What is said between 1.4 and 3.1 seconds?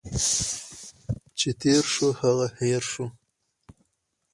تیر شو، هغه هٻر شو.